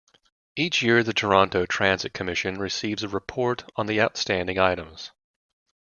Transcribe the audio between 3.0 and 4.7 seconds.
a report on the outstanding